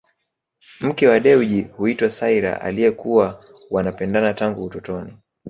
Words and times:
Mke 0.81 1.07
wa 1.07 1.19
Dewji 1.19 1.61
huitwa 1.61 2.09
Saira 2.09 2.61
aliyekuwa 2.61 3.43
wanapendana 3.71 4.33
tangu 4.33 4.63
utotoni 4.65 5.17